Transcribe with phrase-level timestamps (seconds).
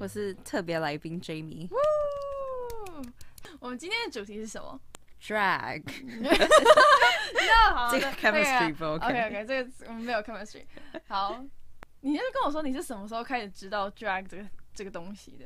[0.00, 1.68] 我是特别来宾 Jamie。
[3.58, 4.80] 我们今天的主题是什么
[5.20, 5.82] ？Drag，
[6.22, 9.26] 那好，这个 chemistry 不 OK OK。
[9.26, 10.64] OK，这个我们没有 chemistry。
[11.06, 11.44] 好，
[12.00, 15.44] 你就是跟我说你是什么时候开始知道 drag 这个这个东西的？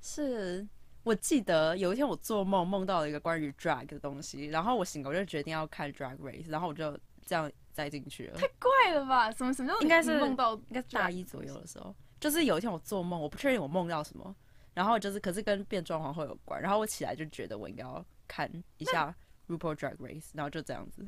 [0.00, 0.66] 是
[1.04, 8.36] 我记得有一天我做梦梦到了一个关于 drag 的东西，然后我醒了我就决定要看 Drag Race，然后我就这样栽进去了。
[8.36, 9.30] 太怪了吧？
[9.30, 14.32] 什么什么叫应该是梦到应该是大一左右的时候，就是有一天我做梦，我不确定我梦到什么，
[14.74, 18.48] 然后就是可是跟变装皇后有关，然后我起来就觉得我应该要看
[18.78, 19.12] 一下
[19.48, 21.04] RuPaul Drag Race，然后就这样子。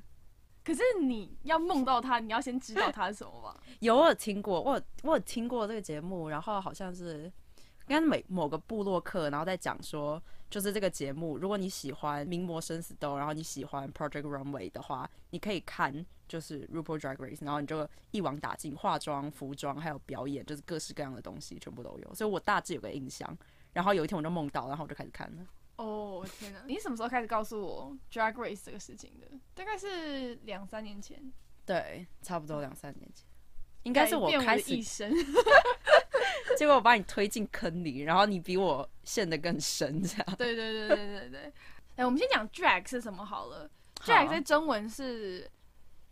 [0.65, 3.61] 可是你要梦到他，你要先知道他是什么吧？
[3.79, 7.31] 有我有听过，我有我有听过这个节目，然后好像是
[7.87, 10.21] 应该是每某个部落客，然后在讲说，
[10.51, 16.05] 就是这个节目，如果你喜欢名模生死斗，然后你喜欢 Project Runway 的话，你可以看
[16.35, 23.39] 就是 RuPaul Drag Race，然后你就一网打尽，化妆、服装还有表演，就是各式各样的东西全部都有，所以我大致有个印象。
[23.73, 25.47] 然后有一天我就梦到，然后我就开始看了。
[25.77, 26.61] 哦，我天哪！
[26.67, 29.29] 你什么时候开始告诉我 drag race 这个事情的？
[29.55, 31.33] 大概是两三年前，
[31.65, 33.25] 对，差不多两三年前，
[33.85, 35.15] 应该是我开始一生。
[36.59, 40.27] 结果我把你推进坑里，然后你比我陷得更深，这样。
[40.37, 41.53] 对对对对对对。
[41.95, 43.71] 哎、我们先讲 drag 是什么好了。
[44.01, 45.49] drag 好在中文是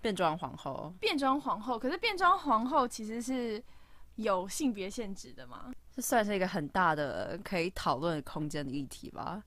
[0.02, 0.92] 变装皇后。
[1.00, 3.62] 变装皇后，可是变装皇后其实是
[4.16, 5.72] 有性别限制的嘛？
[5.94, 9.42] 这算是一个很大的可以讨论的空间的议题吧。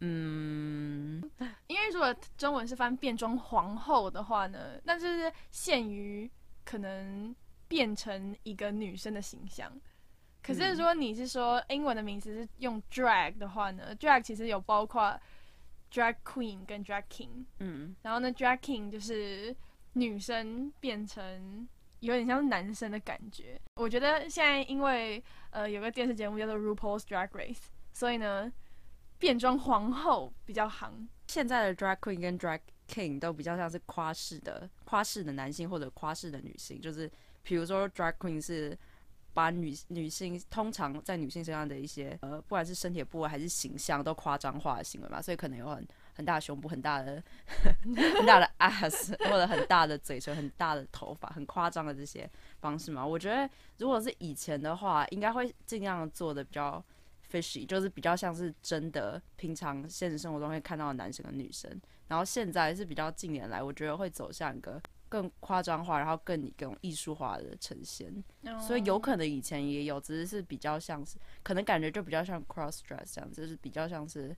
[0.00, 1.20] 嗯，
[1.66, 6.30] 因为如果中文是翻变装皇后的话呢，那就是限于
[6.64, 7.34] 可能
[7.66, 9.72] 变成一个女生的形象。
[10.40, 15.18] 可是如果你是说英文的名词是用 drag 的话呢，drag 其实有包括
[15.92, 17.44] drag queen 跟 drag king。
[17.58, 19.54] 嗯，然后呢，drag king 就是
[19.98, 21.68] 女生变成
[22.00, 23.60] 有点像男生的感觉。
[23.74, 28.52] 我觉得现在因为呃有个电视节目叫做 RuPaul's Drag Race，所以呢
[29.18, 31.08] 变装皇后比较行。
[31.26, 37.10] 现在的 drag queen 跟 drag king 都比较像是夸式的夸式的男性或者夸式的女性，就是
[37.42, 38.76] 比如说 drag queen 是
[39.34, 45.86] 把女女性通常在女性身上的一些呃，不管是身体部位还是形象都夸张化的行为嘛，所以可能有很
[46.18, 47.22] 很大的胸部、很大的
[47.86, 52.28] 很大的 ass 或者很大的嘴唇、很大的头发，很夸张的这些
[52.60, 53.06] 方式嘛。
[53.06, 53.48] 我觉得
[53.78, 56.84] 如果是以前的话，应该会尽量做的比较
[57.30, 61.80] fishy，就是比较像是真的平常现实生活中会看到的男生跟女生。
[62.08, 68.12] 然后现在是比较近年来，我觉得会走向一个更夸张化，然后更以更艺术化的呈现。
[68.66, 74.34] 所以有可能以前也有，只是是比较像是，可能感觉就比较像 cross dress 这样，就是比较像是，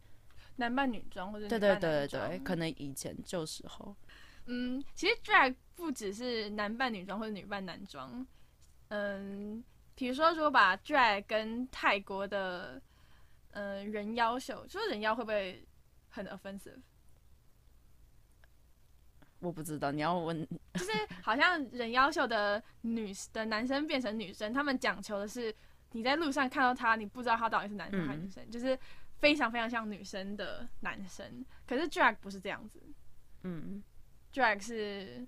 [0.61, 3.97] 男扮女装或者对对对对对，可能以前旧时候，
[4.47, 8.25] 嗯，其实 drag 不只是男扮女装或者女扮男装，
[8.89, 12.81] 嗯，比如说如果把 drag 跟泰国的
[13.53, 15.67] 嗯人妖秀，说人妖会不会
[16.09, 16.81] 很 offensive？
[19.41, 20.93] 我不知道，你要问， 就是
[21.23, 25.55] 好像人妖秀的女的男生变成女生，他们讲求的是
[25.93, 28.79] 你在路上看到他，你不知道他到底是男生还是女生，就是
[29.21, 31.45] 非常非常像女生的男生。
[31.67, 32.83] 可是 drag 不是这样子
[33.43, 33.83] 嗯
[34.33, 35.27] ，，drag 是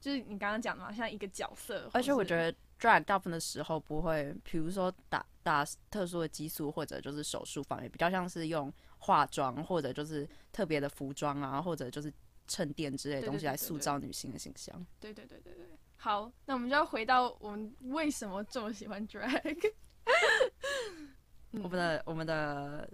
[0.00, 1.88] 就是你刚刚讲的嘛，像一个角色。
[1.92, 12.12] 而且我觉得，drag 大部分的时候不会，比如说打打特殊的激素或者就是手术方面，比较像是用化妆或者就是特别的服装啊，或者就是
[12.46, 14.74] 衬垫之类的东西来塑造女性的形象。
[15.00, 15.66] 对对对对对。
[15.96, 19.72] 好，那我们就要回到我们为什么这么喜欢 drag。
[21.52, 22.90] 嗯我们的我们的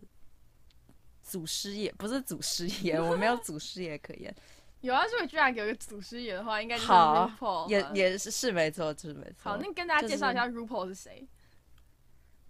[1.30, 4.34] 祖师爷不是祖师爷， 我没有祖师爷可言，
[4.80, 9.52] 有啊，如果 drag 有一个祖师爷的话，应该就是 RuPaul 吧也也是是没错，是没错。
[9.52, 11.24] 好，那跟大家介绍一下 RuPaul 是谁。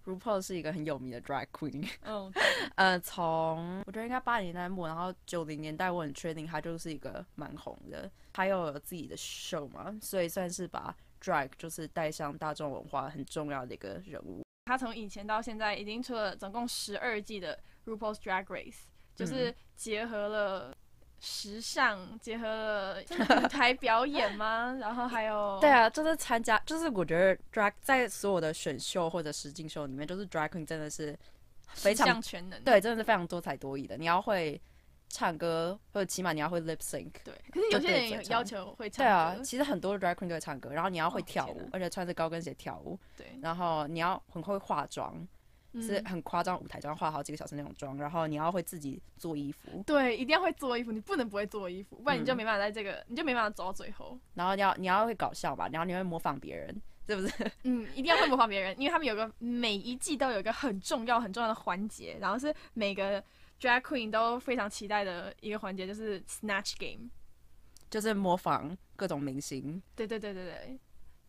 [0.06, 2.32] RuPaul 是一个很有名的 drag queen，嗯，
[2.76, 14.40] 呃，从我觉得应该八零年代末，然后九零年代我很确定他就是一个蛮红的，他又有自己的 show 嘛，所以算是把 drag 就是带上大众文化很重要的一个人物。
[14.64, 18.82] 他从以前到现在已经出了总共十二季的 RuPaul's Drag Race，
[19.14, 20.74] 就是结合了
[21.18, 23.02] 时尚，结合了
[23.42, 24.76] 舞台表演吗？
[24.80, 31.18] 然后还有对，啊，就是参加，就是我觉得 drag 在所有的选秀或者实境秀里面，就是 drag queen 真的是
[31.74, 32.62] 非常全能。
[32.64, 33.96] 对，真的是非常多才多艺的。
[33.98, 34.60] 你要会
[35.08, 37.10] 唱歌，或者起码你要会 lip sync。
[37.22, 45.14] 对，可是有些人要求会唱对啊，其实很多 drag queen 都会唱歌，然后你要会跳舞而且穿着高跟鞋跳舞，对，然后你要很会化妆，
[45.74, 54.18] 是嗯很夸张舞台妆，化好几个小时那种妆，然后你要会自己做衣服，对，一定要会做衣服，你不能不会做衣服，不然你就嗯没办法在这个，你就没办法走到最后。
[54.34, 57.50] 然后你要你要会搞笑吧，然后你会模仿别人，是不是？
[57.64, 63.22] 嗯，一定要会模仿别人，因为他们有个每一季都有一个很重要很重要的环节，然后是每个
[63.60, 67.10] drag queen 都非常期待的一个环节，就是 snatch game。
[67.90, 69.82] 就是模仿各种明星。
[69.96, 70.78] 对对对对对，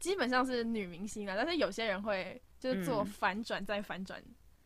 [0.01, 4.21] 基本上是女明星啊，但是有些人会就是做嗯反转再反转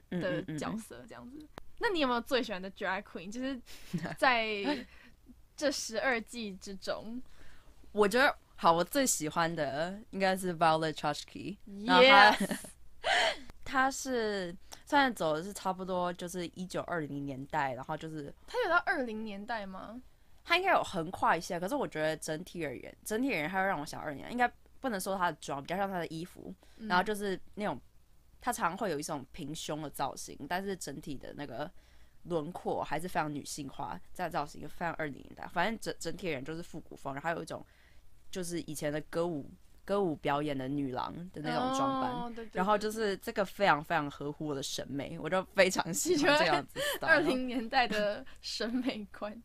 [0.09, 1.45] 嗯的角色这样子。
[1.77, 3.29] 那你有没有最喜欢的 drag queen？
[3.29, 3.61] 就是
[4.17, 4.85] 在
[5.57, 7.21] 这十二季之中
[7.91, 12.57] 我觉得好，我最喜欢的应该是 Violet Chachki，然后他，yes，
[13.65, 14.55] 他是
[14.85, 20.01] 虽然走的是差不多就是一九二零年代，然后就是他有到二零年代吗？
[20.45, 24.49] 他应该有横跨一下，可是我觉得整体而言，整体而言，他会让我想二年，应该
[24.85, 27.81] 不能说她的妆，比较像她的衣服，嗯然后就是那种
[28.39, 31.69] 她常会有一种平胸的造型，但是整体的那个
[32.25, 37.65] 轮廓还是非常女性化，这样造型非常二零年代，反正整整体人就是复古风，然后还有一种
[38.29, 39.49] 就是以前的歌舞
[39.83, 42.11] 歌舞表演的女郎的那种装扮。
[42.11, 46.79] 哦对对然后就是这个非常非常合乎我的审美，我就非常喜欢这样子。
[47.01, 49.41] 二零年代的审美观。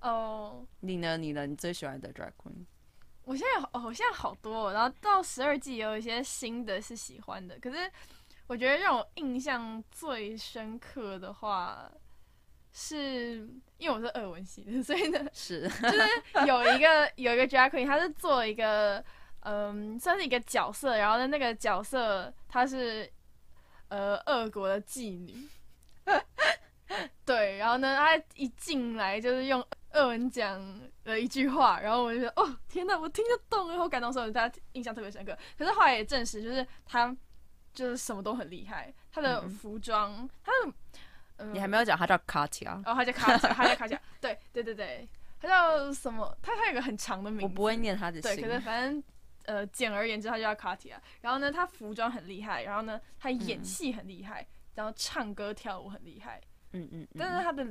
[0.00, 1.16] 哦，你呢？
[1.18, 1.44] 你呢？
[1.44, 2.64] 你最喜欢的 drag queen？
[3.28, 7.76] 我现在有哦，我现在好多、哦，然后到十二季有一些新的是喜欢的，可是
[8.46, 11.92] 我觉得让我印象最深刻的话，
[12.72, 13.46] 是
[13.76, 15.68] 因为我是俄文系的，所以呢， 是。
[15.68, 19.04] 就是有一个有一个 drag queen，他是做一个
[19.40, 23.12] 嗯，算是一个角色，然后呢，那个角色她是
[23.88, 25.46] 呃俄国的妓女，
[27.24, 30.58] 对，然后呢，他一进来就是用俄文讲
[31.04, 35.36] 了一句话，然后我就觉得哦天哪，我听得懂，然后感动，所以我对她印象特别深刻。
[35.56, 37.14] 可是后来也证实，就是他
[37.74, 40.72] 就是什么都很厉害，他的嗯服装，他的
[41.38, 45.08] 嗯，你还没有讲，他叫 Katya，哦，他叫卡甲，他叫卡甲，对对对对，
[45.40, 46.36] 他叫什么？
[46.42, 49.02] 他他有个很长的名字，我不会念他的对，可是反正
[49.44, 51.00] 呃，简而言之，他就叫卡提亚。
[51.20, 56.40] 然后呢，他服装很厉害，然后呢，他演嗯戏很厉害，然后唱歌跳舞很厉害，
[56.72, 57.66] 嗯嗯嗯，但是他的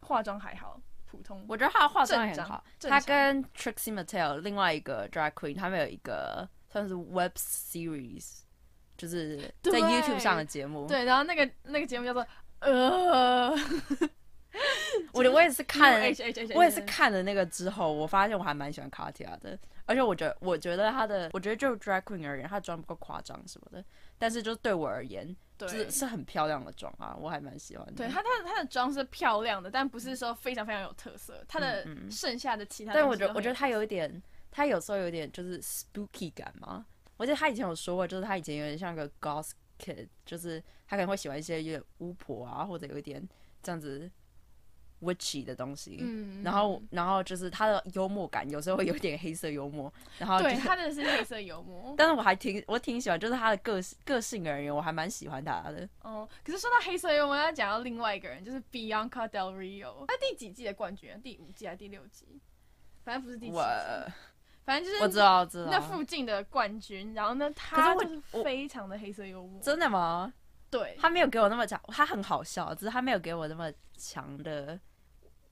[0.00, 1.44] 化妆还好，普通。
[1.48, 2.62] 我觉得他的化妆也很好。
[2.80, 8.40] 他跟 Trixie Mattel 另外一个 drag queen，他们有一个算是 web series，
[8.96, 12.26] 就是在 YouTube 上的节目。，对，然后那个那个节目叫做
[12.60, 13.50] 呃，
[15.12, 16.06] 我我也是看 了
[16.54, 23.84] 我也是看了那个之后，我发现我还蛮喜欢 Katya 的，而且我觉得，我觉得她的，我觉得就 drag queen 而言，她的妆不够夸张什么的，
[24.18, 25.90] 但是就是对我而言，就是。
[25.90, 27.92] 是很漂亮的妆啊，我还蛮喜欢的。
[27.92, 31.42] 对她，她的她的妆是漂亮的，但不是说非常非常有特色。
[31.48, 36.84] 她的剩下的其他但我觉得我觉得她有一点，她有时候有点就是 spooky 感嘛。
[37.16, 43.26] 我记得她以前有说过，就是她以前有点像个 goth kid，就是她可能会喜欢一些有点巫婆啊，或者有一点
[43.62, 44.10] 这样子
[45.00, 45.98] witchy 的东西。
[46.00, 51.94] 嗯，然后，然后就是他的幽默感，有时候会有点黑色幽默，然后就对是她的是黑色幽默。
[51.98, 55.88] 但是我还挺我挺喜欢，就是他的个性个性而言，我还蛮喜欢他的。
[56.02, 61.18] 哦，可是说到黑色幽默，要讲到另外一个人，就是 Bianca Del Rio，他第几季的冠军啊？
[61.22, 62.40] 第五季还是第六季？
[63.04, 63.62] 反正不是第七季，我
[64.64, 65.70] 反正就是我知道，知道。
[65.70, 67.14] 那附近的冠军。
[67.14, 70.32] 然后呢，他就是非常的黑色幽默，真的吗？
[70.78, 74.78] 对，他没有给我那么强，他很好笑，只是他没有给我那么强的。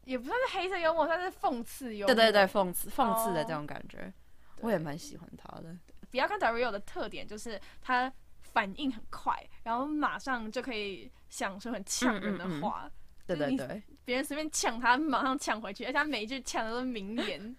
[0.04, 2.14] 也不算是黑色幽默，算是讽刺幽默。
[2.14, 4.12] 对对对，讽刺讽刺的哦这种感觉，对
[4.60, 5.74] 我也蛮喜欢他的。
[6.10, 8.12] 比较看 Dario 的特点就是他
[8.42, 12.90] 反应很快，然后马上就可以想出很呛人的嗯嗯嗯话。
[13.26, 17.56] 对对对，别人随便呛他，马上呛回去，而且他每一句呛的都是名言，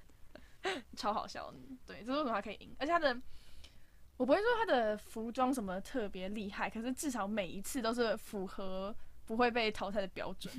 [0.95, 1.57] 超好笑的。
[1.87, 2.75] 对，这是为什么他可以赢？
[2.77, 3.19] 而且他的，
[4.17, 8.95] 我不会说他的服装什么特别厉害，可是至少每一次都是符合
[9.25, 10.53] 不会被淘汰的标准。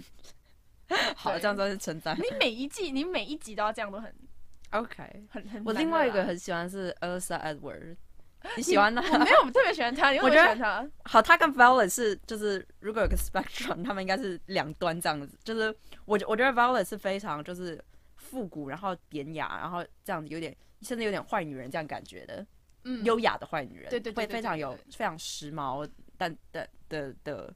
[1.16, 2.22] 好，对这样算是称赞你。
[2.38, 4.14] 每一季，你每一集都要这样，都很
[4.70, 5.64] OK，很很。
[5.64, 7.96] 我另外一个，很喜欢是 Elsa Edward，
[8.56, 9.00] 你喜欢他？
[9.12, 11.10] 我没有我特别喜欢他，你为我觉得喜欢他？
[11.10, 15.38] 好，他跟 Violet 是就是如果有个 spectrum，他们应该是两端这样子。
[15.42, 17.82] 就是我觉我觉得 Violet 是非常就是
[18.16, 22.46] 复古，然后典雅，然后这样子有点甚至有点坏女人这样感觉的，嗯，
[23.04, 27.52] 优雅的坏女人，对对会非常有非常时髦但的的的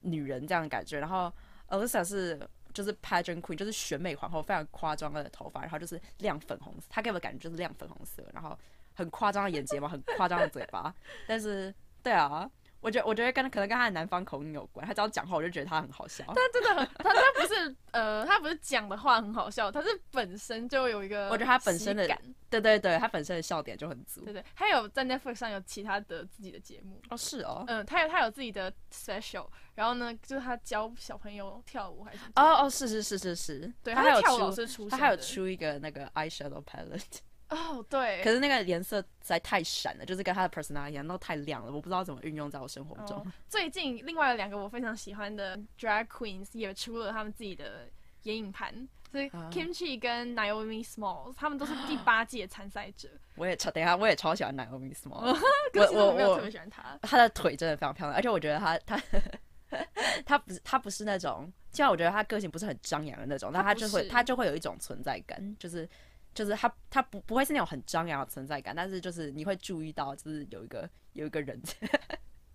[0.00, 0.98] 女人这样的感觉。
[0.98, 1.32] 然后
[1.68, 2.38] Elsa 是
[2.72, 8.58] 就是 pageant queen，就是选美皇后，非常夸张的头发，然后就是亮粉红色，她给我的感觉就是亮粉红色，然后
[8.94, 10.94] 很夸张的眼睫毛，很夸张的嘴巴，
[11.26, 12.50] 但是对啊。
[12.80, 14.86] 我觉得，我觉得跟可能跟他的南方口音有关。
[14.86, 16.24] 他只要讲话，我就觉得他很好笑。
[16.28, 22.16] 他真的很，他他不是呃，他不是讲的话很好笑，他是本身就有一个，我觉得他本身的感，
[22.48, 24.32] 对对对，他本身的笑点就很足对。
[24.32, 34.22] 对，他有在 Netflix 上有其他的自己的节目，哦，是哦，嗯，他有他有自己的 special，然后呢，就是他教小朋友跳舞还是，哦哦，是是是是是，对，他还有
[34.66, 37.18] 出他还有出一个那个 eyeshadow palette，
[37.50, 38.22] 哦，对。
[38.22, 43.18] 可是那个颜色实在太闪了，就是跟他的 personality 一样，都太亮了，我不知道怎么运用在我生活中。
[43.18, 47.88] 哦最近另外有两个我非常喜欢的 drag queens 也出了他们自己的
[48.24, 53.08] 眼影盘，所以啊 Kimchi 跟 Naomi Smalls 他们都是第 八届参赛者。
[53.36, 55.34] 我也超，等一下我也超喜欢 Naomi Small，
[55.72, 56.98] 可是我没有特别喜欢他。
[57.02, 59.00] 她的腿真的非常漂亮，而且我觉得她她
[60.26, 65.88] 她不是她不是那种，虽然我觉得她个性不是很张扬的那种，但她她不是就会她就会有一种存在感，就是
[66.34, 71.60] 就是他他不不会是那种很张扬的存在感，但是就是你会注意到，就是有一个有一个人，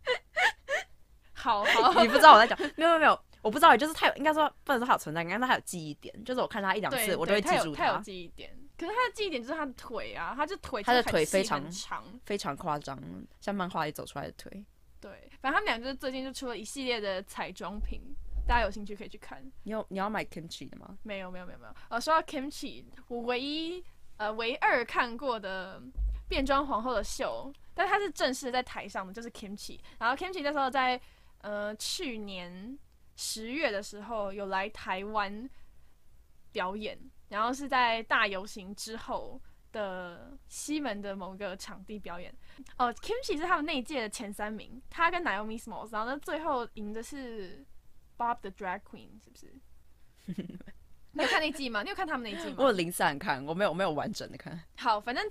[1.34, 12.04] 好好， 你不知道我在讲，没有没有没有，我不知道，就是他有应该说不能说他有存在感，但是他有记忆点，就是我看他一两次，我就会记住他有记忆点，可是他的记忆点就是他的腿啊，他就腿他的腿非常长。
[12.26, 12.98] 非常夸张，
[13.42, 14.64] 像漫画里走出来的腿。
[15.02, 18.02] 对，反正他们俩就是最近就出了一系列的彩妆品，
[18.46, 19.44] 大家有兴趣可以去看。
[19.64, 20.98] 你有你要买 kimchi 的吗？
[21.04, 21.74] 没有没有没有没有。
[21.90, 23.84] 呃，说到 Kimchi，我唯一
[24.18, 25.82] 呃唯二看过的
[26.28, 29.80] 变装皇后的秀，但它是正式在台上的，就是 Kimchi。
[29.98, 31.00] 然后 Kimchi 那时候在
[31.42, 32.78] 呃去年
[33.16, 35.50] 十月的时候有来台湾
[36.52, 39.40] 表演，然后是在大游行之后
[39.72, 42.34] 的西门的某个场地表演。
[42.78, 47.66] 哦、k i m c h i 是他们那一届的前三名，他跟 Naomi Smalls，然后呢最后赢的是
[48.18, 49.54] Bob the Drag Queen，是不是？
[51.16, 51.84] 你有看那季吗？
[51.84, 52.56] 你有看他们那季吗？
[52.58, 54.60] 我有零散看，我没有我没有完整的看。
[54.78, 55.24] 好，反正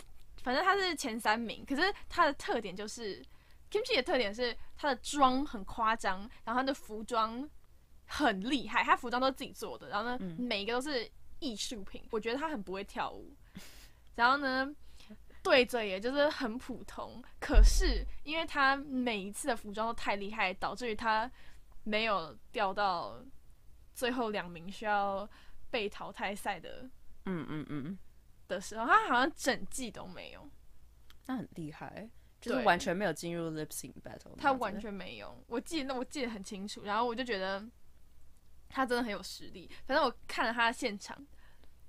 [0.43, 3.21] 反正他是前三名，可是他的特点就是
[3.71, 7.49] Kimchi 的特点是他的妆很夸张，然后他的服装
[8.07, 11.11] 很厉害，他服装都是自己做的，然后呢、嗯每一个都是
[11.41, 12.05] 艺术品。
[12.11, 13.35] 我觉得他很不会跳舞，
[14.15, 14.73] 然后呢
[15.43, 21.29] 对嘴也就是很普通，可是因为他每一次的服装都太厉害，导致于他
[21.85, 23.23] 没有掉到
[23.95, 25.29] 最后两名需要
[25.71, 26.89] 被淘汰赛的
[27.25, 27.99] 嗯嗯嗯，
[28.49, 30.49] 的时候，他好像整季都没有，
[31.27, 32.09] 那很厉害，
[32.41, 34.37] 就是完全没有进入 lip sync battle。
[34.37, 35.43] 他完全没有。
[35.47, 37.65] 我记得那我记得很清楚，然后我就觉得
[38.69, 39.71] 他真的很有实力。
[39.87, 41.17] 反正我看了他的现场，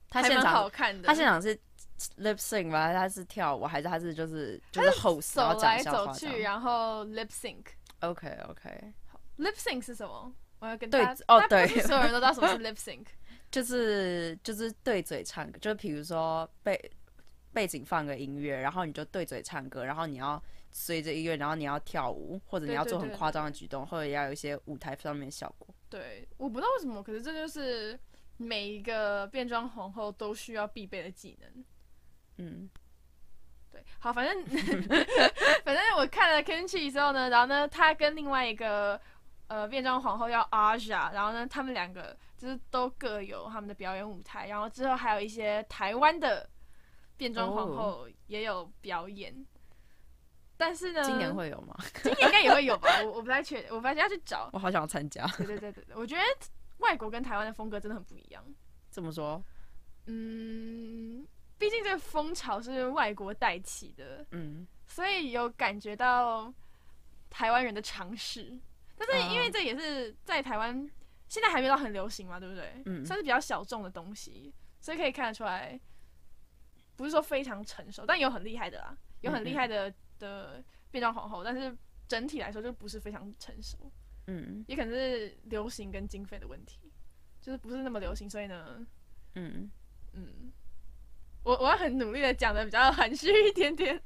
[0.10, 1.56] 他现场好看的，他现场是
[2.18, 2.94] lip sync 吗？
[2.94, 7.64] 他是跳舞还是他是就是就是后走来走去，然后 lip sync。
[8.02, 8.94] ？OK OK，
[9.38, 10.34] lip sync 是什么？
[10.60, 13.06] 我要跟对大家哦对所有人都知道什么是 lip sync。
[13.52, 16.92] 就是就是对嘴唱歌，就比如说背
[17.54, 25.68] 背景放个音乐，然后你就对嘴唱歌，然后你要随着音乐，然后你要跳舞，或者你要做很夸张的举动，或者要有一些舞台上面的效果。
[25.88, 28.00] 对，我不知道为什么，可是这就是
[28.38, 31.66] 每一个变装皇后都需要必备的技能。
[32.38, 32.68] 嗯，
[33.70, 34.44] 对，好，反正
[35.64, 39.00] 反正我看了 Kimchi 之后呢，然后呢，他跟另外一个
[39.54, 46.50] 呃变装皇后叫 Aja，然后呢，他们两个就是都各有他们的表演舞台，然后之后还有一些台湾的
[47.18, 49.46] 变装皇后也有表演。
[50.58, 51.76] 但是呢，今年会有吗？
[52.02, 52.90] 今年应该也会有吧？
[53.04, 54.50] 我我不太确，我不太要去找。
[54.54, 55.24] 我好想要参加。
[55.38, 56.24] 对对对对对，我觉得
[56.80, 58.44] 外国跟台湾的风格真的很不一样。
[58.90, 59.40] 怎么说，
[60.08, 61.28] 嗯，
[61.60, 66.52] 毕竟这个风潮是外国带起的，嗯，所以有感觉到
[67.30, 68.58] 台湾人的尝试。
[69.08, 70.90] 但是因为这也是在台湾
[71.28, 72.82] 现在还没到很流行嘛，对不对？
[72.86, 75.80] 嗯算是比较小众的东西，所以可以看得出来，
[76.96, 81.76] 不是说非常成熟，但有很厉害的啦，有很厉害的的变装皇后，但是
[82.08, 83.92] 整体来说就不是非常成熟。
[84.28, 86.80] 嗯也可能是流行跟经费的问题，
[87.42, 88.86] 就是不是那么流行，所以呢，
[89.36, 89.70] 嗯，
[90.14, 90.50] 嗯，
[91.44, 94.02] 我我要很努力的讲的比较含蓄一点点。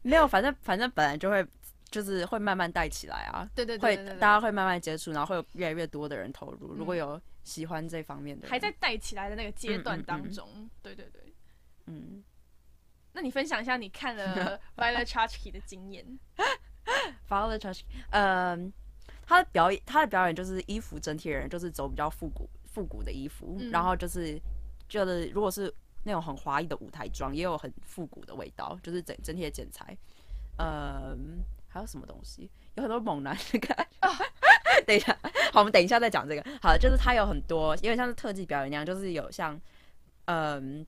[0.00, 1.46] 没有，反正反正本来就会
[1.90, 6.74] 就是会慢慢带起来啊，对对会对对对，大家会慢慢接触，然后会有越来越多的人投入。
[6.74, 10.70] 如果有喜欢这方面的，还在带起来的那个阶段嗯嗯嗯当中。
[10.82, 11.22] 对对对，
[11.86, 12.22] 嗯，
[13.12, 16.04] 那你分享一下你看了 Violet Chachki 的经验。
[17.28, 18.72] Violet Chachki，嗯，
[19.26, 24.38] 他的表演，他的表演就是衣服整体人就是走比较复古复古的衣服，嗯然后就是
[24.88, 29.96] 就是如果是那种很华丽的舞台装，也有很复古的味道，就是整整体的剪裁。
[30.58, 32.50] 嗯，还有什么东西？
[32.74, 34.08] 有很多猛男的感觉。
[34.86, 35.16] 等一下，
[35.52, 36.44] 好，我们等一下再讲这个。
[36.62, 39.60] 好，就是他有很多，有点像是特技表演那样，就是有像
[40.26, 40.86] 嗯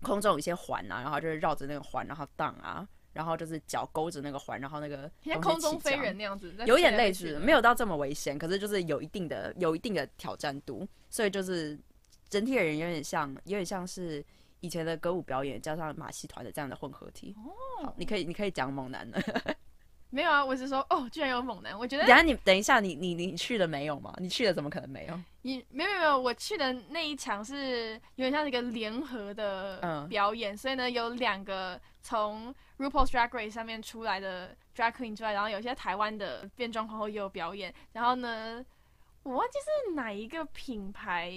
[0.00, 11.78] 空中有一些环啊，然后就是绕着那个环，然后荡啊，然后就是脚勾着那个环，然后那个像空中飞人那样子，有点类似没有到这么危险，可是就是有一定的有一定的挑战度，所以就是
[12.28, 14.24] 整体的人有点像有点像是
[14.60, 17.34] 以前的歌舞表演加上马戏团的这样的混合体。
[17.38, 19.20] 哦好，你可以你可以讲猛男的，
[20.14, 24.12] 没有啊，我是说，哦，居然有猛男，我觉得等下你等一下，你你你去了没有吗？
[24.18, 25.18] 你去了怎么可能没有？
[25.40, 38.62] 你没有没有我去的那一场是有点像是一个联合的嗯表演，所以呢有两个从 RuPaul's Drag Race 上面出来的 drag queen 之外，然后有些台湾的变装皇后也有表演，然后呢
[39.22, 41.32] 我忘记是哪一个品牌，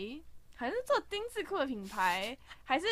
[0.57, 2.85] 好像是做丁字裤的品牌，还是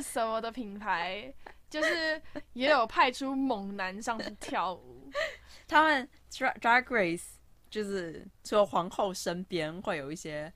[0.00, 1.34] 什么的品牌，
[1.68, 2.22] 就是
[2.52, 4.97] 也有派出猛男上去跳舞。
[5.68, 7.24] 他们 drag drag race
[7.70, 10.52] 就是除了皇后身边会有一些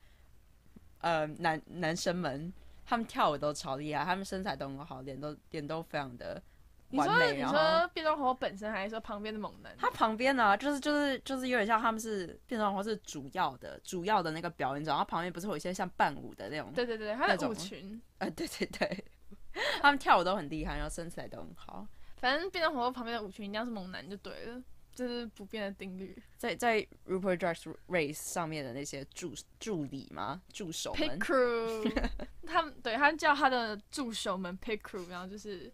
[1.01, 2.53] 呃男男生们，
[2.87, 6.43] 他们跳舞都超厉害，他们身材都很好，脸都脸都非常的
[6.89, 7.37] 你说完美。
[7.37, 9.75] 你说变装皇后本身，还是说旁边的猛男？
[9.79, 18.01] 他旁边呢，就是就是就是有点像他们是变装皇后是主要的主要的那个表演者，然后旁边不是有一些像伴舞的那种，对对对，他的舞群。
[18.19, 19.05] 呃对对对，
[19.83, 21.87] 他们跳舞都很厉害，然后身材都很好。
[22.23, 24.63] 反正变装皇后旁边的舞裙一定要是猛男就对了，
[24.95, 26.17] 这是不变的定律。
[26.37, 32.11] 在在 Rupert Drag Race 上面的那些助助理嘛，助手们，Crew，
[32.47, 35.73] 他们对他叫他的助手们 Pit Crew，然后就是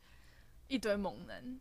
[0.69, 1.61] 一堆猛男。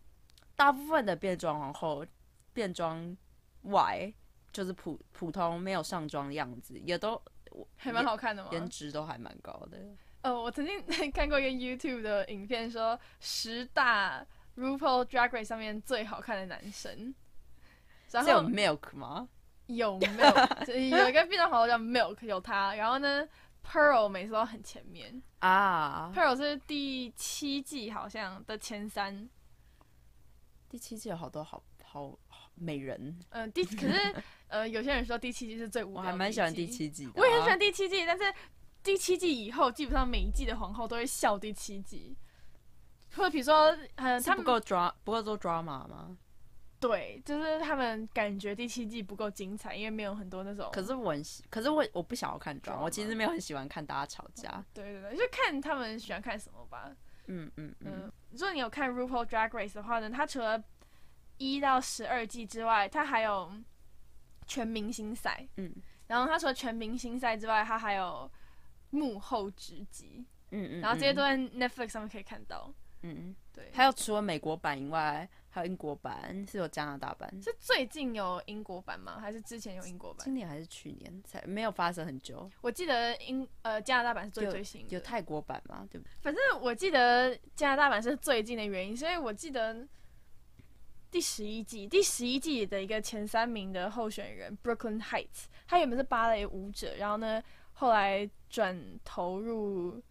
[0.56, 2.06] 大部分的变装皇后
[2.53, 3.15] 变装
[3.63, 4.10] 外
[4.53, 7.22] 就是普普通没有上妆的样子，也都
[7.75, 8.50] 还蛮好看的嘛。
[8.53, 9.77] 颜值都还蛮高的。
[10.22, 14.25] 呃，我曾经 看过一个 YouTube 的影片，说十大
[14.58, 17.14] RuPaul Drag Race 上面最好看的男生，
[18.12, 19.30] 然后有 Milk 吗？
[19.68, 23.28] 有 Milk，有一个变装皇后叫 Milk，有他，然后呢
[23.64, 25.22] Pearl 每次都很前面。
[25.40, 29.30] 啊，，Pearl 是第七季好像的前三，
[30.68, 34.16] 第七季有好多好好好美人，嗯、第可是
[34.48, 37.14] 呃有些人说第七季是最无聊的我还蛮喜欢第七季的、啊。
[37.18, 38.34] 我也很喜欢第七季，但是
[38.82, 42.16] 第七季以后，基本上每一季的皇后都会笑第七季，
[43.18, 46.18] 或者比如说，呃，他们不够抓不够做 drama 吗？
[46.80, 50.70] 对，就是他们感觉第七季不够精彩，因为没有很多那种。
[50.72, 54.64] 可是我很喜，可是我我不想要看 drama，drama 我其实没有很喜欢看大家吵架。
[54.74, 56.96] 对对对，就看他们喜欢看什么吧。
[57.26, 60.64] 嗯嗯嗯，嗯，如果你有看 RuPaul Drag Race 的话呢，它除了
[61.38, 63.51] 一到十二季之外，它还有
[64.46, 65.48] 全明星赛。
[65.58, 65.74] 嗯
[66.06, 68.32] 然后它除了全明星赛之外，它还有
[68.92, 72.74] 幕后直击，嗯嗯，然后这些嗯都在 Netflix 上面可以看到。
[73.03, 77.29] 嗯嗯，对，还有除了美国版以外，还有英国版，是有加拿大版。
[77.42, 79.20] 是最近有英国版吗？
[79.20, 80.33] 还是之前有英国版今？
[80.33, 84.96] 年还是去年才没有发生很久，我记得英呃加拿大版是最最新的。
[84.96, 85.88] 有泰国版吗？
[85.92, 86.12] 对不对？
[86.22, 89.88] 反正我记得加拿大版是最近的原因，所以我记得
[91.10, 97.42] 第十一季第十一季的一个前三名的候选人 Brooklyn Heights，他原本是芭蕾舞者，然后呢
[97.74, 100.01] 后来转投入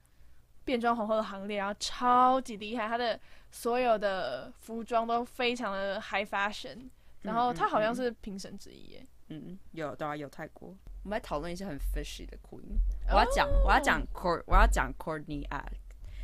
[0.66, 3.18] 变装皇后的行列，然后超级厉害，她的
[3.50, 6.90] 所有的服装都非常的 high fashion，
[7.22, 9.06] 然后她好像是评审之一耶。
[9.28, 10.68] 嗯，有对啊，有泰国。
[11.04, 12.78] 我们来讨论一些很 fishy 的 queen。
[13.08, 15.78] 我要讲，哦我要讲 Court，我要讲 Courtney Act，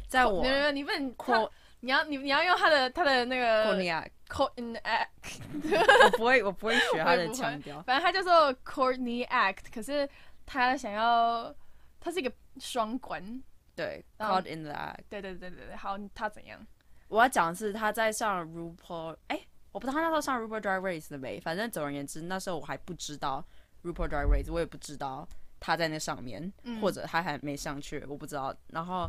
[0.08, 1.48] 在我没有没有，你问 Court
[1.80, 6.04] 你要你你要用他的他的那个 Courtney Act，Courtney Act。
[6.04, 7.80] 我不会，我不会 学他的腔调。
[7.82, 10.08] 反正他叫做 Courtney Act，可是
[10.46, 11.54] 他想要，
[12.00, 13.42] 他是一个双关。
[13.82, 15.00] 对，Caught in the Act。
[15.08, 16.64] 对对对对对，好，他怎样？
[17.08, 19.40] 我要讲的是他在上 RuPaul，哎、
[19.72, 21.40] 我不知道他那时候上 RuPaul Drag Race 了没。
[21.40, 23.44] 反正总而言之，那时候我还不知道
[23.82, 25.28] RuPaul Drag Race，我也不知道
[25.60, 28.54] 他在那上面，嗯或者他还没上去，我不知道。
[28.68, 29.08] 然后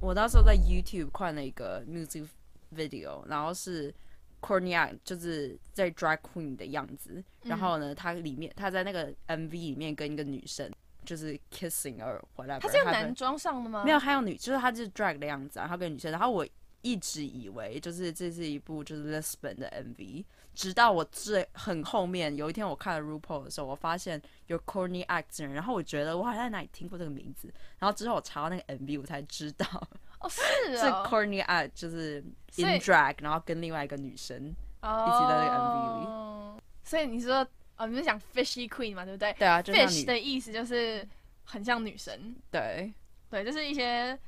[0.00, 2.26] 我那时候在 YouTube 看了一个 music
[2.74, 3.94] video，然后是
[4.40, 7.22] Act 就是在 drag queen 的样子。
[7.42, 10.70] 然后呢，他里面他在那个 MV 里面跟一个女生
[11.04, 13.84] 就是 kissing or whatever，他是用男装上的吗？
[13.84, 16.46] 没有，还有女，就是他就是 drag 的样子啊，然后跟女生，然后我
[16.82, 29.66] 一直以为就是这是一部就是 lesbian 的 MV，直到我最很后面有一天我看了 RuPaul 的时候，我发现有 Courtney Act 的人，然后我觉得我好像在哪里听过这个名字，然后之后我查到那个 MV，我才知道
[30.20, 30.42] 哦，是
[30.76, 32.20] 是哦，Courtney Act 就是
[32.56, 36.62] in drag，然后跟另外一个女生，哦，一起在那个 MV 里里。
[36.82, 41.06] 所以你说，哦，你是讲 Fishy Queen 嘛，对不对对啊，就像？Fish 女的意思就是
[41.44, 42.92] 很像女神，对，
[43.30, 44.18] 对，就是一些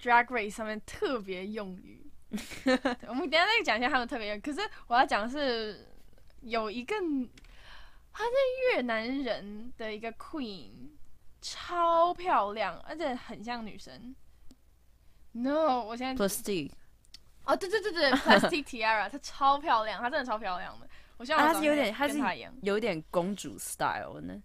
[0.00, 2.04] Drag Race 上面特别用语。
[2.64, 5.88] 对 我们等一下再讲一下他们特别用，可是我要讲的是
[6.42, 6.94] 有一个
[8.12, 8.30] 她是
[8.74, 10.70] 越南人的一个 Queen，
[11.40, 14.14] 超漂亮，而且很像女神。
[15.32, 16.70] No，我现在 Plastic，
[17.44, 20.87] 哦，对对对对，Plastic Tiara，她超漂亮，她真的超漂亮的。
[21.26, 22.18] 她是有点她是。
[22.62, 24.42] 有点公主 style 呢。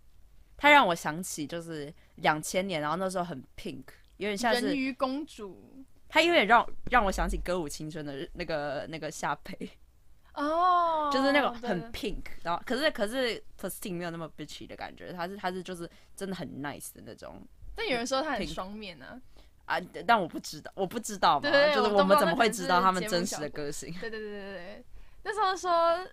[0.55, 3.83] 她让我想起就是两千年，然后那时候很 pink，
[4.17, 9.69] 有点像是人鱼公主她有点让让我想起歌舞青春的那个那个夏培，
[10.36, 19.19] 哦，就是那种很 pink，然后可是可是 Plastic 没有那么 bitchy 的感觉，她是她是就是真的很 nice 的那种但有人说她很双面呢、
[19.65, 23.93] 啊，但我不知道，我不知道嘛，就是我们怎么会知道他们真实的个性？
[23.99, 24.86] 对对对对对，
[25.23, 26.07] 那时候说，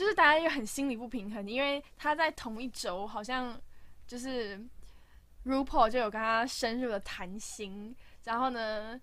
[0.00, 3.60] 就是大家又很心理不平衡，因为他在同一周好像
[4.06, 4.58] 就是
[5.44, 8.98] RuPaul 就有跟他深入的谈心，然后呢，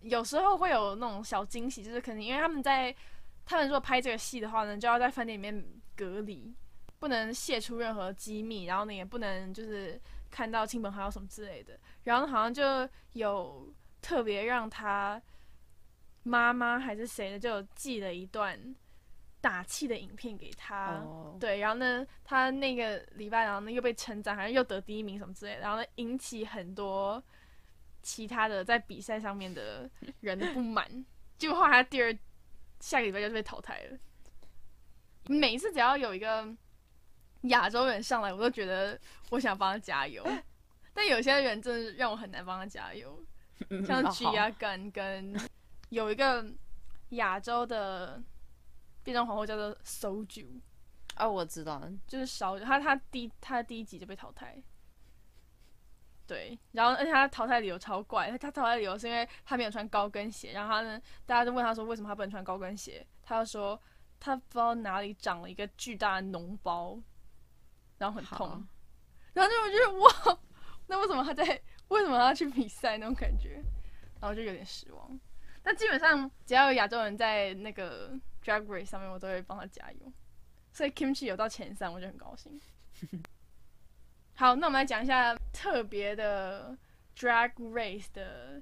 [0.00, 2.96] 有时候会有那种小惊喜，就是可能因为他们在
[3.44, 5.62] 他们如果拍这个戏的话呢，就要在饭店里面
[5.94, 6.56] 隔离，
[6.98, 15.20] 不能泄出任何机密，然后呢也不能就是看到亲朋好友什么之类的，然后好像就有特别让他。
[16.26, 18.58] 妈妈还是谁的，就有寄了一段
[19.44, 20.94] 打气的影片给他。
[20.94, 27.22] 哦，对，然后呢，他那个礼拜，然后呢又被称赞，好像又得第一名什么之类的，然后呢引起很多
[28.02, 31.04] 其他的在比赛上面的人的不满。
[31.36, 32.16] 结果后来他第二
[32.80, 33.98] 下个礼拜就被淘汰了。
[35.26, 36.48] 每一次只要有一个
[37.42, 40.26] 亚洲人上来，我都觉得我想帮他加油，
[40.94, 43.22] 但有些人真的让我很难帮他加油。
[43.86, 45.36] 像嗯 G 好啊跟跟
[45.90, 46.42] 有一个
[47.10, 48.22] 亚洲的
[49.04, 50.60] 变装皇后叫做 Soju，
[51.14, 54.60] 啊，我知道，就是烧他他第他第一集就被淘汰。
[56.26, 63.78] 对，然后而且他淘汰理由超怪，他他淘汰理由是因为他没有穿高跟鞋，然后他呢，大家就问他说为什么他不能穿高跟鞋，他就说
[64.18, 66.98] 他不知道哪里长了一个巨大的脓包，
[67.98, 68.66] 然后很痛，
[69.34, 70.38] 然后就我觉得哇，
[70.86, 71.44] 那为什么他在
[71.88, 73.62] 为什么他要去比赛那种感觉，
[74.18, 75.20] 然后就有点失望。
[75.62, 80.12] 但基本上只要有亚洲人在那个 Drag Race 上面，我都会帮他加油。
[80.72, 82.60] 所以 Kimchi 有到前三，我就很高兴。
[84.34, 86.76] 好，那我们来讲一下特别的
[87.16, 88.60] Drag Race 的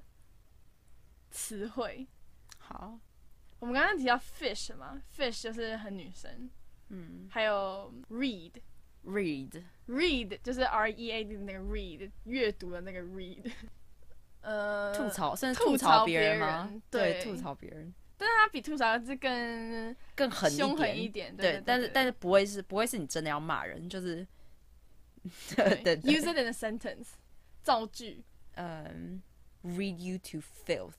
[1.31, 2.07] 词汇。
[2.59, 2.97] 好，
[3.59, 6.49] 我们刚刚提到 fish 嘛，fish 就是很女生，
[6.89, 8.53] 嗯还有 read。
[9.05, 13.51] ，read，read 就是 R E A D 的那个 read，阅读的那个 read。
[14.41, 24.25] 呃，吐槽，甚至吐吐槽别人对吐槽别人但是它比吐槽是更更狠凶狠点一点，对，但是但是不会是不会是你真的要骂人，就是
[25.55, 27.07] 对对对 use it in a sentence，
[27.61, 28.23] 造句。
[28.55, 29.19] 嗯
[29.63, 30.93] ，read you to filth，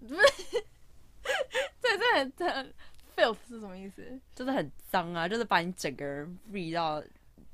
[0.00, 2.72] 对，这很这很
[3.14, 4.18] filth 是什么意思？
[4.34, 7.04] 就是很脏啊，就是把你整个人 read 到，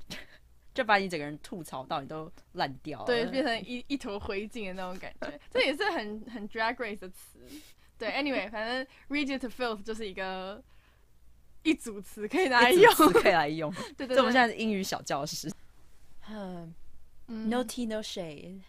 [0.73, 3.05] 就把你整个人吐槽到你都烂掉了。
[3.05, 7.39] 对，变成一一坨灰烬的那种感觉，这也是很很 drag race 的词。
[7.97, 10.61] 对，anyway，反正 read you to filth 就是一个
[11.63, 12.93] 一组词可以拿来用。
[13.13, 13.71] 可以来用。
[13.97, 15.51] 对对对，这我们现在是英语小教室。
[16.29, 16.73] 嗯
[17.27, 18.59] 嗯，no tea no shade。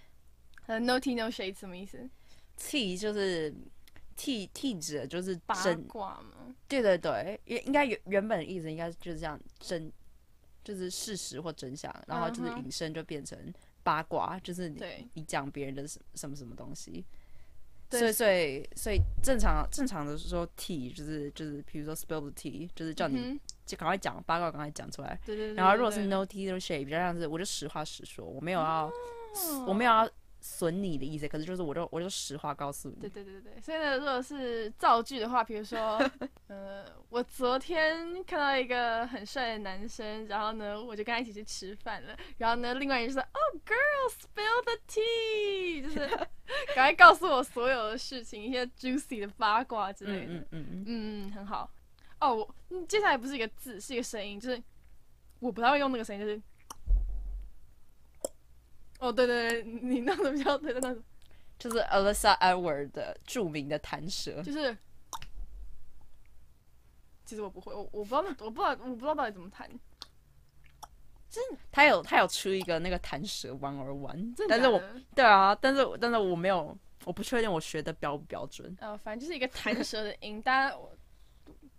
[0.66, 2.08] 呃 no tea no shade 什么意思
[2.58, 3.52] ？tea 就是
[4.16, 5.54] tea tea 指的就是八，
[5.88, 6.54] 卦吗？
[6.68, 9.92] 对对对，应应该原原本的意思应该就是这样真，
[10.62, 13.38] 就是事实或真相，然后就是引申就变成
[13.82, 14.80] 八卦，就是你
[15.14, 17.04] 你讲别人的什什么什么东西。
[17.90, 25.54] 对所以所以所以正常正常的说 tea 就是就是比如说 spill the tea 就是叫你就赶快讲八卦赶快讲出来，对对对。
[25.54, 28.92] 然后如果是 no tea no shade 比较像是我就实话实说，我没有要、哦
[29.66, 30.08] 我没有要
[30.46, 33.08] 损你的意思，可是就是我就我就实话告诉你对。
[33.08, 35.98] 对对对对，所以呢，如果是造句的话，比如说，
[36.48, 46.06] 呃，我昨天看到一个很帅的男生，然后呢，我就跟他一起去吃饭了，然后呢，另外一个人就说，Oh girl, spill the tea，就是
[46.76, 50.32] 赶快告诉我所有的事情，一些 juicy 的八卦之类的。
[50.34, 51.70] 嗯嗯嗯嗯，嗯，很好。
[52.20, 54.62] 哦，我嗯接下来不是一个字，是一个声音，就是
[55.40, 56.42] 我不太会用那个声音，就是。
[59.04, 61.02] 哦，对对对，你弄的比较对的那种，
[61.58, 64.76] 就是 Alyssa Edward 的著名的弹舌，就是，
[67.24, 69.68] 其实我不会，我我不知道那我不知道我不知道到底怎么弹，
[71.70, 74.82] 他有他有出一个那个弹舌 one or one，真的但是我
[75.14, 78.74] 对啊，但是但是我没有，我不确定我学的标不标准。
[78.80, 80.96] 呃，反正就是一个弹舌的音， 大家我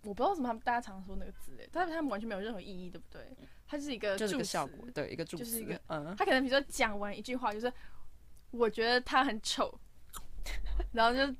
[0.02, 3.26] 我不知道为什么他们大家常说那个字，哎，但是他们完全没有任何意义，对不对？
[3.66, 7.72] 它是一个就是助词个效果，对，一个助词，就是一个嗯，他可能比如说讲完一句话，就是
[8.50, 9.76] 我觉得他很丑，
[10.92, 11.34] 然后就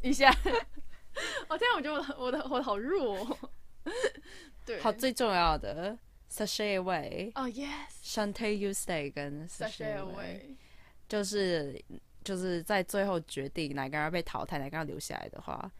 [0.00, 0.30] 一下，
[1.48, 3.38] 哦天啊，我觉得我的我的好弱、哦，
[4.64, 5.96] 对，好，最重要的
[6.30, 7.30] sashay away。
[7.34, 10.56] 哦 yes，Shantae You Stay 跟 sashay Away
[11.08, 11.78] 就是
[12.24, 15.70] 就是在最后决定哪个人要被淘汰，哪个人要留下来的话，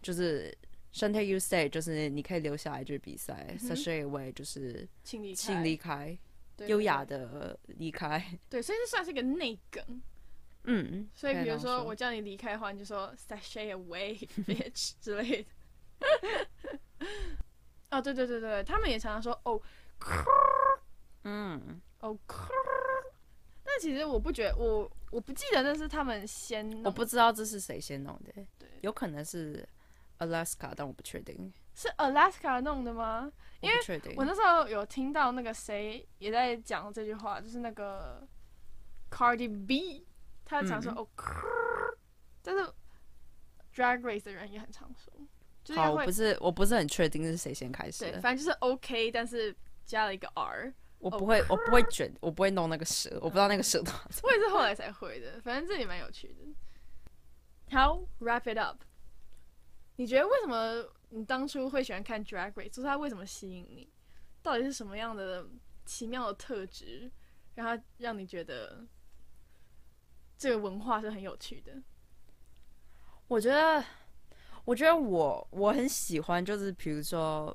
[0.00, 0.56] 就是
[0.92, 6.18] Shantae You Stay 就是你可以留下来就是比赛、嗯 s a s h a Away 就是请离开，请离开，
[6.66, 8.18] 优雅，的离开。
[8.48, 10.02] 对对，所以这算是一个内梗。
[10.64, 15.48] 嗯，所以比如说我叫你离开的话，你就说 sashay away bitch 之类的。
[17.90, 19.60] 哦，对对对对，他们也常常说哦
[21.24, 22.18] 嗯，哦，
[23.64, 28.68] 但其实我不觉得，我我不记得那是他们先弄，我不知道这是谁先弄的，对。
[28.82, 29.66] 有可能是
[30.18, 33.30] Alaska，但我不确定，是 Alaska 弄的吗？
[33.60, 33.76] 因为。
[34.16, 38.26] 我那时候有听到那个谁也在讲这句话，就是那个
[39.10, 40.06] Cardi B，
[40.44, 41.08] 他常说、嗯哦，
[42.42, 42.64] 但是
[43.74, 45.12] Drag Race 的人也很常说，
[45.64, 49.54] 就是好，我不是我不是很确定是谁先开始反正就是 OK，但是
[49.84, 50.72] 加了一个 R。
[50.98, 57.76] 我不会我不会卷，我不会弄那个蛇，我不知道那个蛇多少我也是后来才会的，反正这里蛮有趣的。
[57.76, 58.82] 好，wrap it up。
[59.98, 62.70] 你觉得为什么你当初会喜欢看 Drag Race？
[62.70, 63.92] 就是它为什么吸引你？
[64.40, 65.44] 到底是什么样的
[65.84, 67.10] 奇妙的特质，
[67.56, 68.86] 让它让你觉得
[70.36, 71.82] 这个文化是很有趣的？
[73.26, 73.84] 我觉得，
[74.64, 77.54] 我觉得我我很喜欢，就是比如说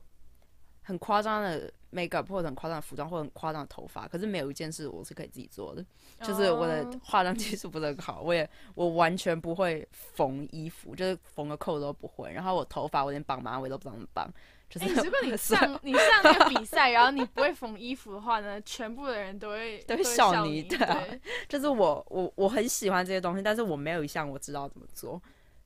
[0.82, 5.86] 很夸张的 makeup 或者很夸张的服装或者很夸张的头发，可是没有一件事我是可以自己做的，
[6.22, 14.28] 就是我的哦化妆技术不是很好，我也我完全不会缝衣服，就是缝个扣都不会，然后我头发我连绑马尾都不知道怎么绑，
[14.70, 20.52] 就是、哎、如果你 上你上那个比赛，然后你不会缝衣服的话呢，全部的人都会 都会会笑你。
[20.52, 21.04] 你对啊
[21.48, 25.22] 就是我我我很喜欢这些东西，但是我没有一项我知道怎么做。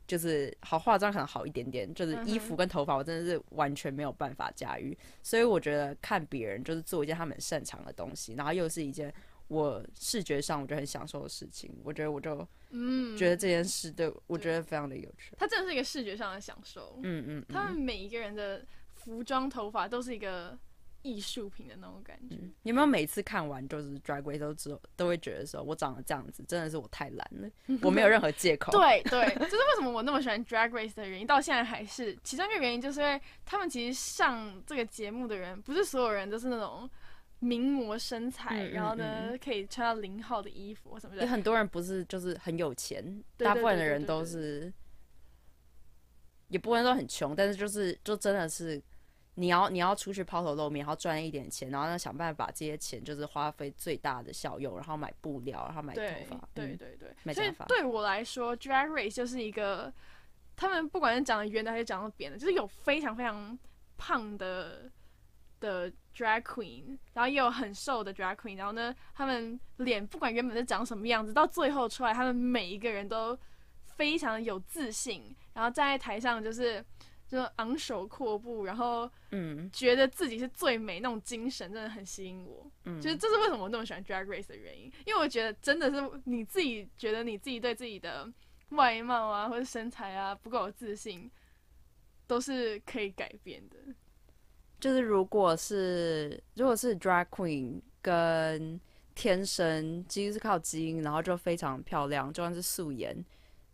[0.08, 9.13] 就是好化妆可能好一点点，就是衣服跟头发我真的是完全没有办法驾驭，所以我觉得看别人就是做一件他们擅长的东西，然后又是一件
[9.50, 15.36] 我视觉上我就很享受的事情，我觉得我就嗯，觉得这件事对我觉得非常的有趣。
[15.38, 17.00] 它真的是一个视觉上的享受。
[17.04, 20.58] 嗯嗯他们嗯每一个人的服装、头发都是一个
[21.01, 22.36] 艺术品的那种感觉。
[22.36, 27.49] 嗯，你有没有每次看完就是 Drag Race 都之后都会觉得说我长得这样子真的是我太懒了，
[27.81, 28.71] 我没有任何借口。
[28.71, 36.89] 对对，就是为什么我那么喜欢 Drag Race 的原因，到现在还是其中一个原因，就是因为他们其实上这个节目的人，不是所有人都是那种
[37.39, 41.21] 名模身材，然后呢可以穿到零号的衣服什么的。
[41.21, 44.73] 有很多人不是就是很有钱，对大部分的人都是，
[46.47, 48.81] 也不能说很穷，但是就是就真的是
[49.39, 59.93] 你要你要出去抛头露面，然后赚一点钱，然后呢想办法把这些钱就是花费最大的效用，然后买布料，然后买头发，对对对对，所以买假发对我来说，Drag Race 就是一个，
[60.56, 63.56] 他们不管是长得圆的还是长得扁的，就是有非常非常
[63.95, 64.91] 胖的
[65.60, 73.38] 的 Drag Queen，然后也有很瘦的 Drag Queen，然后呢，他们脸不管原本是长什么样子，到最后出来，他们每一个人都
[73.86, 76.84] 非常有自信，然后站在台上就是。
[77.27, 82.65] 就昂首阔步，然后嗯觉得自己是最美那种精神，真的很吸引我。
[82.85, 88.31] 嗯，就是这是为什么我那么喜欢 Drag Race 的原因，因为我觉得真的是你自己觉得你自己对自己的
[88.69, 91.29] 外貌啊或者身材啊不够有自信，
[92.25, 93.75] 都是可以改变的。
[94.79, 98.79] 就是如果是如果是 drag queen 跟
[99.15, 103.25] 天生其实是靠基因，然后就非常漂亮，就算是素颜，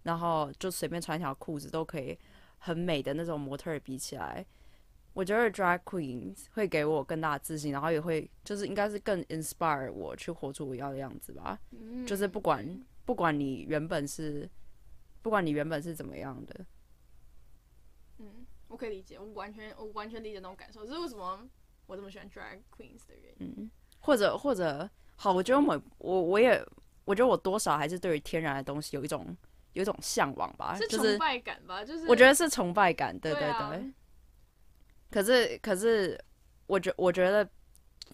[0.04, 2.18] 然后就随便穿一条裤子都可以
[2.66, 4.46] 很美的那种模特比起来，
[5.12, 11.60] 我觉得 drag Queens 会给我更大的自信，然后也会就是应该是更 inspire 我去活出我要的样子吧。
[11.72, 12.66] 嗯就是不管
[13.04, 14.50] 不管你原本是
[15.22, 16.66] 不管你原本是怎么样的，
[18.20, 21.46] 嗯，我可以理解，我完全我完全理解那种感受，这是为什么
[21.86, 23.54] 我这么喜欢 Drag Queens 的原因。
[23.58, 26.66] 嗯，或者或者好，我觉得我我我也
[27.04, 29.36] 我觉得我多少还是对于天然的东西有一种
[29.74, 31.84] 有一种向往吧，是崇就是拜感吧？
[31.84, 33.80] 就是我觉得是崇拜感，对对对啊。
[35.12, 36.20] 可是可是，
[36.66, 37.48] 我觉我觉得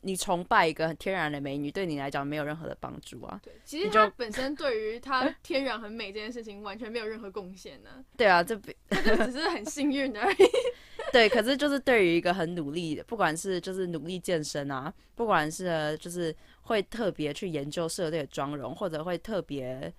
[0.02, 3.39] 你崇拜一个很天然的美女，对你来讲没有任何的帮助啊。
[3.41, 10.38] 对，其实你就本身对于她天然很美这件事情完全没有任何贡献呢， 对啊，这比 就只是很幸运而已。
[11.13, 19.91] 对，可是就是对于一个很努力的，不管是就是努力健身啊，不管是呃就是会特别去研究设计的妆容，或者会特别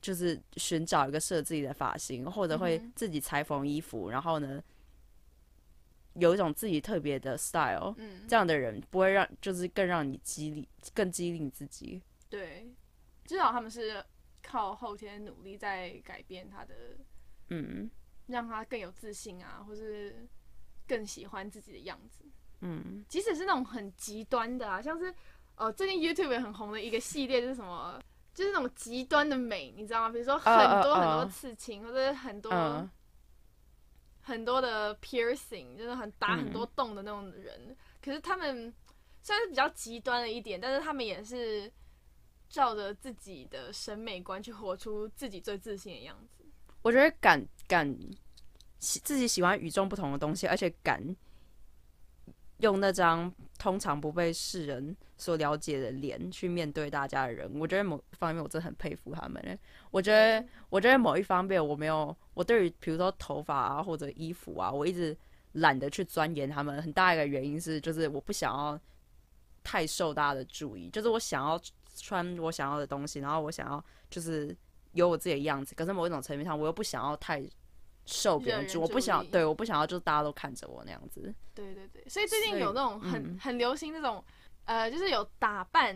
[0.00, 4.62] 就是寻找一个适合自己的发型，或者会自己裁缝衣服，然后呢
[6.14, 12.02] 有一种自己特别的 style，嗯，这样的人不会让就是更让你激励，更激励你自己。
[12.28, 12.68] 对，
[13.24, 14.04] 至少他们是
[14.42, 16.74] 靠后天努力在改变他的，
[17.50, 17.90] 嗯
[18.26, 20.26] 让他更有自信啊，或是
[20.86, 22.24] 更喜欢自己的样子。
[22.60, 25.14] 嗯即使是那种很极端的啊，像是
[25.54, 28.02] 呃最近 YouTube 也很红的一个系列，就是什么，
[28.38, 30.10] 就是那种极端的美，你知道吗？
[30.10, 32.88] 比如说很多很多刺青，或者很多、嗯
[34.20, 37.76] 很多的 piercing，就是很打嗯很多洞的那种人。
[38.00, 38.72] 可是他们
[39.22, 41.68] 虽然是比较极端了一点，但是他们也是
[42.48, 46.44] 照着自己的审美观去活出自己最自信的样子。
[46.82, 47.92] 我觉得敢敢
[48.78, 51.02] 喜自己喜欢与众不同的东西，而且敢
[52.58, 59.40] 用那张通常不被世人所了解的脸去面对大家的人，我觉得某方面我真的很佩服他们。
[59.42, 59.58] 欸
[59.90, 65.16] 我觉得，我觉得某一方面我没有，我对于比如说头发啊或者衣服啊，我一直
[65.52, 66.80] 懒得去钻研他们。
[66.82, 68.78] 很大一个原因是，就是我不想要
[69.62, 71.60] 太受大家的注意，就是我想要
[71.96, 74.56] 穿我想要的东西，然后我想要就是
[74.92, 75.74] 有我自己的样子。
[75.74, 77.42] 可是某一种层面上，我又不想要太
[78.10, 81.32] 受别人我不想对，我不想要就是大家都看着我那样子。
[81.54, 84.24] 对对对，所以最近有那种很、嗯很流行那种，
[84.64, 85.94] 呃，就是有打扮，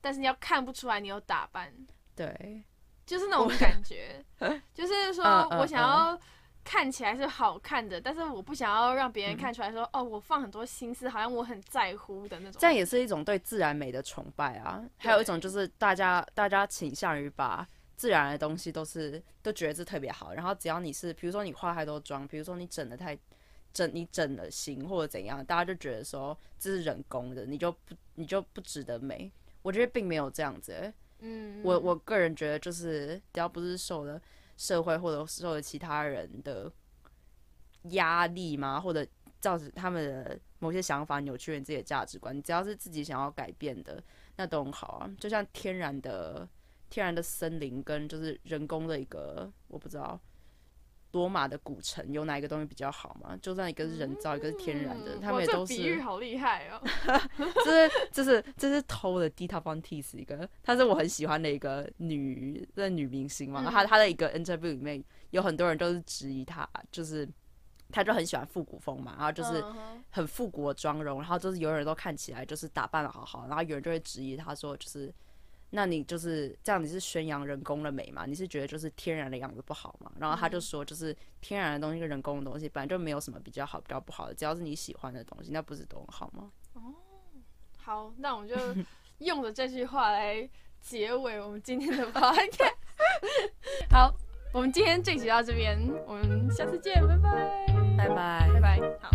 [0.00, 1.72] 但是你要看不出来你有打扮，
[2.16, 2.62] 对，
[3.06, 4.24] 就是那种感觉，
[4.74, 6.18] 就是说我想要
[6.64, 12.60] 看起来是好看的，但是我不想要让别人嗯看出来说，哦，我放很多心思，好像我很在乎的那种。
[12.60, 14.82] 这样也是一种对自然美的崇拜啊。
[14.96, 17.66] 还有一种就是大家大家倾向于把
[17.98, 23.18] 自然的东西都是都觉得是特别好，然后只要你是比如说你化太多妆，比如说你整的太
[23.72, 29.30] 整你整了型或者怎样，大家就觉得说这是人工的，你就不你就不值得美。
[29.62, 34.22] 我觉得并没有这样子欸、嗯，我我个人觉得就是只要不是受了
[34.56, 36.72] 社会或者受了其他人的
[37.90, 39.04] 压力嘛，或者
[39.40, 44.00] 造成他们的某些想法扭曲了你自己的价值观，你只要是自己想要改变的，
[44.36, 45.10] 那都很好啊。
[45.18, 46.48] 就像天然的
[46.90, 50.20] 天然的森林跟就是人工的一个，我不知道。
[51.12, 53.34] 罗马的古城有哪一个东西比较好嘛？
[53.40, 55.74] 就算一个是人造，一个是天然的，他们也都是。
[55.74, 56.78] 比喻好厉害哦。
[57.64, 63.64] 这是这是这是偷的 Dita Von Teese 一个，她是我很喜欢的一个女的女明星嘛。
[63.64, 67.26] 嗯她她的一个 interview 里面有很多人都是质疑她，就是
[67.90, 69.64] 她就很喜欢复古风嘛，然后就是
[70.10, 75.12] 很复古的妆容，然后就是有人都看起来就是打扮的好好，然后有人就会质疑她说就是。
[75.70, 78.24] 那你就是这样，你是宣扬人工的美吗？
[78.26, 80.10] 你是觉得就是天然的样子不好吗？
[80.18, 86.50] 然后他就说，就是天然的东西跟人工的东西，本来就没有什么比较好、比较不好的，只要是你喜欢的东西，那不是都很好吗？
[86.74, 86.94] 哦，
[87.78, 88.56] 好，那我们就
[89.24, 90.48] 用着这句话来
[90.80, 92.74] 结尾我们今天的 podcast。
[93.90, 94.14] 好，
[94.54, 99.10] 我们今天这集到这边，我们下次见，拜拜，拜拜，拜拜，好。